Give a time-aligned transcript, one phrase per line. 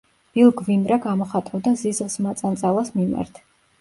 [0.35, 3.43] ბილ გვიმრა გამოხატავდა ზიზღს მაწანწალას მიმართ.